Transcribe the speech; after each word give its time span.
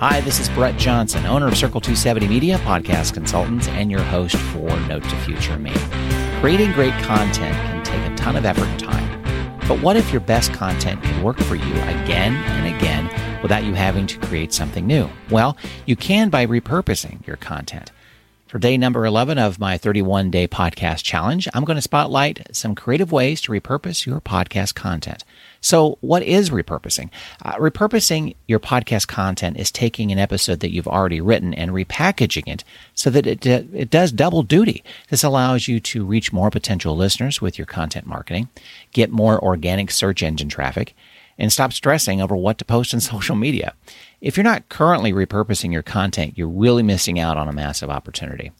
Hi, 0.00 0.22
this 0.22 0.40
is 0.40 0.48
Brett 0.48 0.78
Johnson, 0.78 1.26
owner 1.26 1.46
of 1.46 1.58
Circle 1.58 1.82
270 1.82 2.26
Media, 2.26 2.56
podcast 2.60 3.12
consultant, 3.12 3.68
and 3.68 3.90
your 3.90 4.00
host 4.00 4.34
for 4.34 4.66
Note 4.88 5.02
to 5.02 5.16
Future 5.26 5.58
Me. 5.58 5.72
Creating 6.40 6.72
great 6.72 6.94
content 7.02 7.54
can 7.54 7.84
take 7.84 8.10
a 8.10 8.14
ton 8.16 8.34
of 8.34 8.46
effort 8.46 8.64
and 8.64 8.80
time. 8.80 9.58
But 9.68 9.82
what 9.82 9.98
if 9.98 10.10
your 10.10 10.22
best 10.22 10.54
content 10.54 11.02
can 11.02 11.22
work 11.22 11.36
for 11.40 11.54
you 11.54 11.74
again 11.82 12.34
and 12.34 12.74
again 12.74 13.42
without 13.42 13.64
you 13.64 13.74
having 13.74 14.06
to 14.06 14.18
create 14.20 14.54
something 14.54 14.86
new? 14.86 15.06
Well, 15.28 15.58
you 15.84 15.96
can 15.96 16.30
by 16.30 16.46
repurposing 16.46 17.26
your 17.26 17.36
content. 17.36 17.92
For 18.50 18.58
day 18.58 18.76
number 18.76 19.06
11 19.06 19.38
of 19.38 19.60
my 19.60 19.78
31 19.78 20.32
day 20.32 20.48
podcast 20.48 21.04
challenge, 21.04 21.46
I'm 21.54 21.64
going 21.64 21.76
to 21.76 21.80
spotlight 21.80 22.48
some 22.50 22.74
creative 22.74 23.12
ways 23.12 23.40
to 23.42 23.52
repurpose 23.52 24.06
your 24.06 24.20
podcast 24.20 24.74
content. 24.74 25.22
So, 25.60 25.98
what 26.00 26.24
is 26.24 26.50
repurposing? 26.50 27.10
Uh, 27.44 27.52
repurposing 27.58 28.34
your 28.48 28.58
podcast 28.58 29.06
content 29.06 29.56
is 29.56 29.70
taking 29.70 30.10
an 30.10 30.18
episode 30.18 30.58
that 30.60 30.72
you've 30.72 30.88
already 30.88 31.20
written 31.20 31.54
and 31.54 31.70
repackaging 31.70 32.48
it 32.48 32.64
so 32.92 33.08
that 33.10 33.24
it, 33.24 33.46
uh, 33.46 33.62
it 33.72 33.88
does 33.88 34.10
double 34.10 34.42
duty. 34.42 34.82
This 35.10 35.22
allows 35.22 35.68
you 35.68 35.78
to 35.78 36.04
reach 36.04 36.32
more 36.32 36.50
potential 36.50 36.96
listeners 36.96 37.40
with 37.40 37.56
your 37.56 37.66
content 37.66 38.04
marketing, 38.04 38.48
get 38.92 39.12
more 39.12 39.38
organic 39.40 39.92
search 39.92 40.24
engine 40.24 40.48
traffic, 40.48 40.96
and 41.40 41.52
stop 41.52 41.72
stressing 41.72 42.20
over 42.20 42.36
what 42.36 42.58
to 42.58 42.64
post 42.64 42.94
on 42.94 43.00
social 43.00 43.34
media. 43.34 43.74
If 44.20 44.36
you're 44.36 44.44
not 44.44 44.68
currently 44.68 45.12
repurposing 45.12 45.72
your 45.72 45.82
content, 45.82 46.36
you're 46.36 46.46
really 46.46 46.82
missing 46.82 47.18
out 47.18 47.36
on 47.36 47.48
a 47.48 47.52
massive 47.52 47.90
opportunity. 47.90 48.52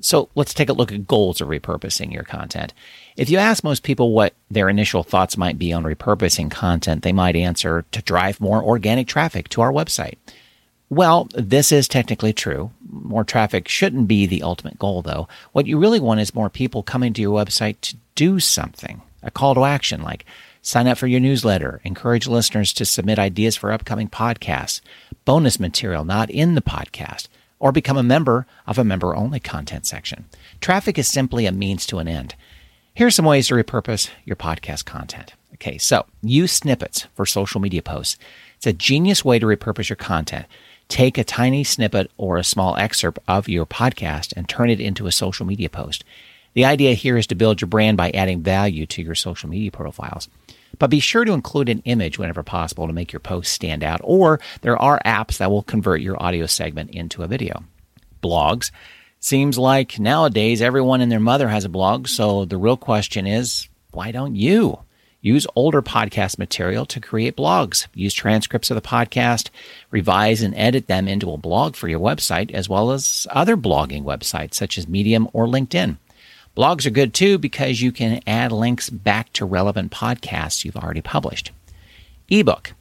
So 0.00 0.28
let's 0.34 0.52
take 0.52 0.68
a 0.68 0.74
look 0.74 0.92
at 0.92 1.06
goals 1.06 1.40
of 1.40 1.48
repurposing 1.48 2.12
your 2.12 2.22
content. 2.22 2.74
If 3.16 3.30
you 3.30 3.38
ask 3.38 3.64
most 3.64 3.82
people 3.82 4.12
what 4.12 4.34
their 4.50 4.68
initial 4.68 5.02
thoughts 5.02 5.38
might 5.38 5.58
be 5.58 5.72
on 5.72 5.84
repurposing 5.84 6.50
content, 6.50 7.02
they 7.02 7.12
might 7.12 7.36
answer 7.36 7.84
to 7.92 8.02
drive 8.02 8.40
more 8.40 8.62
organic 8.62 9.08
traffic 9.08 9.48
to 9.50 9.62
our 9.62 9.72
website. 9.72 10.16
Well, 10.88 11.28
this 11.34 11.72
is 11.72 11.88
technically 11.88 12.32
true. 12.32 12.70
More 12.88 13.24
traffic 13.24 13.68
shouldn't 13.68 14.06
be 14.06 14.26
the 14.26 14.42
ultimate 14.42 14.78
goal, 14.78 15.02
though. 15.02 15.28
What 15.52 15.66
you 15.66 15.78
really 15.78 15.98
want 15.98 16.20
is 16.20 16.34
more 16.34 16.50
people 16.50 16.82
coming 16.82 17.12
to 17.14 17.22
your 17.22 17.36
website 17.36 17.80
to 17.82 17.96
do 18.14 18.38
something, 18.38 19.02
a 19.22 19.30
call 19.30 19.54
to 19.54 19.64
action 19.64 20.02
like 20.02 20.24
Sign 20.66 20.88
up 20.88 20.98
for 20.98 21.06
your 21.06 21.20
newsletter. 21.20 21.80
Encourage 21.84 22.26
listeners 22.26 22.72
to 22.72 22.84
submit 22.84 23.20
ideas 23.20 23.54
for 23.54 23.70
upcoming 23.70 24.08
podcasts, 24.08 24.80
bonus 25.24 25.60
material 25.60 26.04
not 26.04 26.28
in 26.28 26.56
the 26.56 26.60
podcast, 26.60 27.28
or 27.60 27.70
become 27.70 27.96
a 27.96 28.02
member 28.02 28.48
of 28.66 28.76
a 28.76 28.82
member 28.82 29.14
only 29.14 29.38
content 29.38 29.86
section. 29.86 30.24
Traffic 30.60 30.98
is 30.98 31.06
simply 31.06 31.46
a 31.46 31.52
means 31.52 31.86
to 31.86 32.00
an 32.00 32.08
end. 32.08 32.34
Here 32.94 33.06
are 33.06 33.12
some 33.12 33.24
ways 33.24 33.46
to 33.46 33.54
repurpose 33.54 34.10
your 34.24 34.34
podcast 34.34 34.84
content. 34.84 35.34
Okay, 35.54 35.78
so 35.78 36.04
use 36.20 36.50
snippets 36.50 37.06
for 37.14 37.26
social 37.26 37.60
media 37.60 37.80
posts. 37.80 38.18
It's 38.56 38.66
a 38.66 38.72
genius 38.72 39.24
way 39.24 39.38
to 39.38 39.46
repurpose 39.46 39.88
your 39.88 39.94
content. 39.94 40.46
Take 40.88 41.16
a 41.16 41.22
tiny 41.22 41.62
snippet 41.62 42.10
or 42.16 42.38
a 42.38 42.44
small 42.44 42.76
excerpt 42.76 43.20
of 43.28 43.48
your 43.48 43.66
podcast 43.66 44.32
and 44.36 44.48
turn 44.48 44.68
it 44.68 44.80
into 44.80 45.06
a 45.06 45.12
social 45.12 45.46
media 45.46 45.68
post. 45.68 46.02
The 46.56 46.64
idea 46.64 46.94
here 46.94 47.18
is 47.18 47.26
to 47.26 47.34
build 47.34 47.60
your 47.60 47.68
brand 47.68 47.98
by 47.98 48.10
adding 48.12 48.40
value 48.40 48.86
to 48.86 49.02
your 49.02 49.14
social 49.14 49.50
media 49.50 49.70
profiles. 49.70 50.26
But 50.78 50.88
be 50.88 51.00
sure 51.00 51.26
to 51.26 51.34
include 51.34 51.68
an 51.68 51.82
image 51.84 52.18
whenever 52.18 52.42
possible 52.42 52.86
to 52.86 52.94
make 52.94 53.12
your 53.12 53.20
post 53.20 53.52
stand 53.52 53.84
out, 53.84 54.00
or 54.02 54.40
there 54.62 54.80
are 54.80 54.98
apps 55.04 55.36
that 55.36 55.50
will 55.50 55.62
convert 55.62 56.00
your 56.00 56.16
audio 56.20 56.46
segment 56.46 56.92
into 56.92 57.22
a 57.22 57.26
video. 57.26 57.62
Blogs. 58.22 58.70
Seems 59.20 59.58
like 59.58 59.98
nowadays 59.98 60.62
everyone 60.62 61.02
and 61.02 61.12
their 61.12 61.20
mother 61.20 61.50
has 61.50 61.66
a 61.66 61.68
blog, 61.68 62.08
so 62.08 62.46
the 62.46 62.56
real 62.56 62.78
question 62.78 63.26
is 63.26 63.68
why 63.90 64.10
don't 64.10 64.34
you? 64.34 64.78
Use 65.20 65.46
older 65.56 65.82
podcast 65.82 66.38
material 66.38 66.86
to 66.86 67.00
create 67.00 67.36
blogs. 67.36 67.86
Use 67.92 68.14
transcripts 68.14 68.70
of 68.70 68.76
the 68.76 68.88
podcast, 68.88 69.50
revise 69.90 70.40
and 70.40 70.54
edit 70.54 70.86
them 70.86 71.06
into 71.06 71.32
a 71.32 71.36
blog 71.36 71.76
for 71.76 71.86
your 71.86 72.00
website, 72.00 72.50
as 72.52 72.66
well 72.66 72.92
as 72.92 73.26
other 73.28 73.58
blogging 73.58 74.04
websites 74.04 74.54
such 74.54 74.78
as 74.78 74.88
Medium 74.88 75.28
or 75.34 75.46
LinkedIn. 75.46 75.98
Blogs 76.56 76.86
are 76.86 76.90
good 76.90 77.12
too 77.12 77.36
because 77.36 77.82
you 77.82 77.92
can 77.92 78.22
add 78.26 78.50
links 78.50 78.88
back 78.88 79.32
to 79.34 79.44
relevant 79.44 79.92
podcasts 79.92 80.64
you've 80.64 80.76
already 80.76 81.02
published. 81.02 81.52
Ebook. 82.30 82.72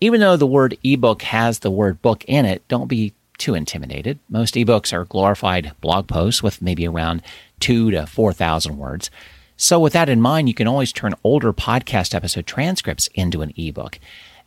Even 0.00 0.20
though 0.20 0.36
the 0.36 0.46
word 0.46 0.78
ebook 0.84 1.22
has 1.22 1.58
the 1.58 1.70
word 1.70 2.00
book 2.02 2.24
in 2.26 2.44
it, 2.44 2.66
don't 2.68 2.86
be 2.86 3.14
too 3.36 3.54
intimidated. 3.54 4.18
Most 4.28 4.54
ebooks 4.54 4.92
are 4.92 5.04
glorified 5.04 5.72
blog 5.80 6.06
posts 6.06 6.42
with 6.42 6.62
maybe 6.62 6.86
around 6.86 7.22
two 7.58 7.90
to 7.90 8.06
4,000 8.06 8.78
words. 8.78 9.10
So 9.56 9.80
with 9.80 9.94
that 9.94 10.08
in 10.08 10.20
mind, 10.20 10.48
you 10.48 10.54
can 10.54 10.68
always 10.68 10.92
turn 10.92 11.14
older 11.24 11.52
podcast 11.52 12.14
episode 12.14 12.46
transcripts 12.46 13.08
into 13.14 13.42
an 13.42 13.52
ebook. 13.56 13.98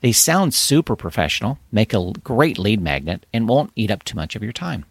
They 0.01 0.11
sound 0.13 0.53
super 0.53 0.95
professional, 0.95 1.59
make 1.71 1.93
a 1.93 2.13
great 2.23 2.57
lead 2.57 2.79
magnet, 2.79 3.25
and 3.33 3.49
won't 3.49 3.71
eat 3.75 3.91
up 3.91 4.03
too 4.03 4.15
much 4.15 4.35
of 4.35 4.43
your 4.43 4.53
time. 4.53 4.85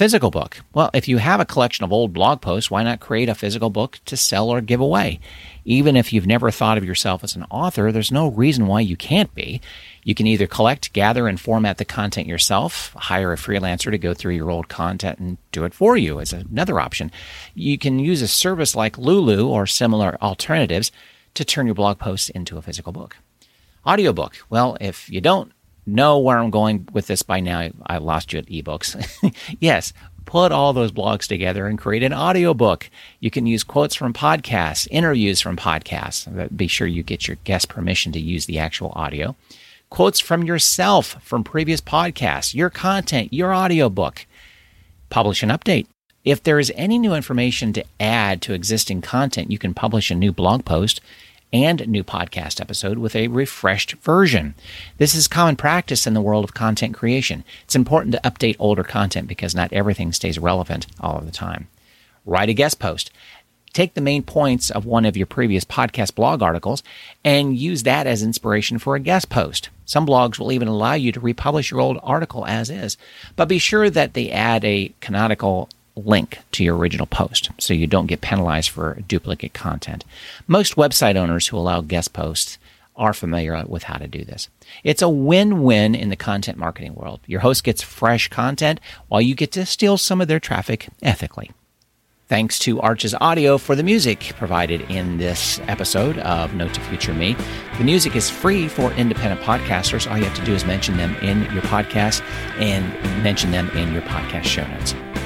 Physical 0.00 0.30
book. 0.30 0.62
Well, 0.72 0.88
if 0.94 1.08
you 1.08 1.18
have 1.18 1.40
a 1.40 1.44
collection 1.44 1.84
of 1.84 1.92
old 1.92 2.14
blog 2.14 2.40
posts, 2.40 2.70
why 2.70 2.82
not 2.82 3.00
create 3.00 3.28
a 3.28 3.34
physical 3.34 3.68
book 3.68 4.00
to 4.06 4.16
sell 4.16 4.48
or 4.48 4.62
give 4.62 4.80
away? 4.80 5.20
Even 5.66 5.94
if 5.94 6.10
you've 6.10 6.26
never 6.26 6.50
thought 6.50 6.78
of 6.78 6.86
yourself 6.86 7.22
as 7.22 7.36
an 7.36 7.44
author, 7.50 7.92
there's 7.92 8.10
no 8.10 8.28
reason 8.28 8.66
why 8.66 8.80
you 8.80 8.96
can't 8.96 9.34
be. 9.34 9.60
You 10.02 10.14
can 10.14 10.26
either 10.26 10.46
collect, 10.46 10.94
gather, 10.94 11.28
and 11.28 11.38
format 11.38 11.76
the 11.76 11.84
content 11.84 12.26
yourself, 12.26 12.94
hire 12.94 13.34
a 13.34 13.36
freelancer 13.36 13.90
to 13.90 13.98
go 13.98 14.14
through 14.14 14.36
your 14.36 14.50
old 14.50 14.68
content 14.68 15.18
and 15.18 15.36
do 15.52 15.64
it 15.64 15.74
for 15.74 15.98
you 15.98 16.18
as 16.18 16.32
another 16.32 16.80
option. 16.80 17.12
You 17.54 17.76
can 17.76 17.98
use 17.98 18.22
a 18.22 18.26
service 18.26 18.74
like 18.74 18.96
Lulu 18.96 19.48
or 19.48 19.66
similar 19.66 20.16
alternatives 20.22 20.90
to 21.34 21.44
turn 21.44 21.66
your 21.66 21.74
blog 21.74 21.98
posts 21.98 22.30
into 22.30 22.56
a 22.56 22.62
physical 22.62 22.94
book. 22.94 23.18
Audiobook. 23.86 24.36
Well, 24.48 24.78
if 24.80 25.10
you 25.10 25.20
don't 25.20 25.52
know 25.94 26.18
where 26.18 26.38
I'm 26.38 26.50
going 26.50 26.88
with 26.92 27.06
this 27.06 27.22
by 27.22 27.40
now. 27.40 27.70
I 27.86 27.98
lost 27.98 28.32
you 28.32 28.38
at 28.38 28.46
ebooks. 28.46 28.96
yes, 29.60 29.92
put 30.24 30.52
all 30.52 30.72
those 30.72 30.92
blogs 30.92 31.26
together 31.26 31.66
and 31.66 31.78
create 31.78 32.02
an 32.02 32.14
audiobook. 32.14 32.88
You 33.18 33.30
can 33.30 33.46
use 33.46 33.64
quotes 33.64 33.94
from 33.94 34.12
podcasts, 34.12 34.86
interviews 34.90 35.40
from 35.40 35.56
podcasts. 35.56 36.56
Be 36.56 36.66
sure 36.66 36.86
you 36.86 37.02
get 37.02 37.26
your 37.26 37.36
guest 37.44 37.68
permission 37.68 38.12
to 38.12 38.20
use 38.20 38.46
the 38.46 38.58
actual 38.58 38.92
audio. 38.94 39.34
Quotes 39.88 40.20
from 40.20 40.44
yourself 40.44 41.16
from 41.20 41.42
previous 41.42 41.80
podcasts, 41.80 42.54
your 42.54 42.70
content, 42.70 43.32
your 43.32 43.52
audiobook. 43.52 44.24
Publish 45.08 45.42
an 45.42 45.48
update. 45.48 45.88
If 46.24 46.42
there 46.42 46.60
is 46.60 46.72
any 46.76 46.98
new 46.98 47.14
information 47.14 47.72
to 47.72 47.84
add 47.98 48.40
to 48.42 48.52
existing 48.52 49.00
content, 49.00 49.50
you 49.50 49.58
can 49.58 49.74
publish 49.74 50.10
a 50.10 50.14
new 50.14 50.32
blog 50.32 50.64
post 50.64 51.00
and 51.52 51.86
new 51.88 52.04
podcast 52.04 52.60
episode 52.60 52.98
with 52.98 53.16
a 53.16 53.28
refreshed 53.28 53.92
version. 54.02 54.54
This 54.98 55.14
is 55.14 55.28
common 55.28 55.56
practice 55.56 56.06
in 56.06 56.14
the 56.14 56.20
world 56.20 56.44
of 56.44 56.54
content 56.54 56.94
creation. 56.94 57.44
It's 57.64 57.76
important 57.76 58.14
to 58.14 58.20
update 58.22 58.56
older 58.58 58.84
content 58.84 59.28
because 59.28 59.54
not 59.54 59.72
everything 59.72 60.12
stays 60.12 60.38
relevant 60.38 60.86
all 61.00 61.18
of 61.18 61.26
the 61.26 61.32
time. 61.32 61.68
Write 62.24 62.48
a 62.48 62.54
guest 62.54 62.78
post. 62.78 63.10
Take 63.72 63.94
the 63.94 64.00
main 64.00 64.24
points 64.24 64.70
of 64.70 64.84
one 64.84 65.04
of 65.04 65.16
your 65.16 65.26
previous 65.26 65.64
podcast 65.64 66.14
blog 66.14 66.42
articles 66.42 66.82
and 67.24 67.56
use 67.56 67.84
that 67.84 68.06
as 68.06 68.22
inspiration 68.22 68.78
for 68.78 68.96
a 68.96 69.00
guest 69.00 69.28
post. 69.28 69.70
Some 69.84 70.06
blogs 70.06 70.38
will 70.38 70.52
even 70.52 70.68
allow 70.68 70.94
you 70.94 71.12
to 71.12 71.20
republish 71.20 71.70
your 71.70 71.80
old 71.80 71.98
article 72.02 72.46
as 72.46 72.68
is, 72.68 72.96
but 73.36 73.48
be 73.48 73.58
sure 73.58 73.88
that 73.90 74.14
they 74.14 74.30
add 74.30 74.64
a 74.64 74.92
canonical 75.00 75.68
link 75.96 76.38
to 76.52 76.64
your 76.64 76.76
original 76.76 77.06
post 77.06 77.50
so 77.58 77.74
you 77.74 77.86
don't 77.86 78.06
get 78.06 78.20
penalized 78.20 78.70
for 78.70 78.98
duplicate 79.06 79.52
content. 79.52 80.04
Most 80.46 80.76
website 80.76 81.16
owners 81.16 81.48
who 81.48 81.56
allow 81.56 81.80
guest 81.80 82.12
posts 82.12 82.58
are 82.96 83.14
familiar 83.14 83.64
with 83.66 83.84
how 83.84 83.96
to 83.96 84.06
do 84.06 84.24
this. 84.24 84.48
It's 84.84 85.02
a 85.02 85.08
win 85.08 85.62
win 85.62 85.94
in 85.94 86.10
the 86.10 86.16
content 86.16 86.58
marketing 86.58 86.94
world. 86.94 87.20
Your 87.26 87.40
host 87.40 87.64
gets 87.64 87.82
fresh 87.82 88.28
content 88.28 88.78
while 89.08 89.22
you 89.22 89.34
get 89.34 89.52
to 89.52 89.64
steal 89.66 89.96
some 89.96 90.20
of 90.20 90.28
their 90.28 90.40
traffic 90.40 90.88
ethically. 91.02 91.50
Thanks 92.28 92.60
to 92.60 92.80
Arches 92.80 93.12
Audio 93.20 93.58
for 93.58 93.74
the 93.74 93.82
music 93.82 94.34
provided 94.36 94.82
in 94.82 95.18
this 95.18 95.58
episode 95.66 96.16
of 96.18 96.54
Note 96.54 96.72
to 96.74 96.80
Future 96.82 97.12
Me. 97.12 97.34
The 97.76 97.82
music 97.82 98.14
is 98.14 98.30
free 98.30 98.68
for 98.68 98.92
independent 98.92 99.40
podcasters. 99.40 100.08
All 100.08 100.16
you 100.16 100.24
have 100.24 100.36
to 100.36 100.44
do 100.44 100.54
is 100.54 100.64
mention 100.64 100.96
them 100.96 101.16
in 101.16 101.42
your 101.52 101.62
podcast 101.62 102.22
and 102.60 102.92
mention 103.24 103.50
them 103.50 103.68
in 103.70 103.92
your 103.92 104.02
podcast 104.02 104.44
show 104.44 104.64
notes. 104.68 104.94